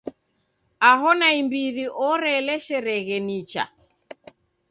Aho 0.91 1.09
naimbiri 1.19 1.85
oreeleshereghe 2.07 3.17
nicha. 3.27 3.63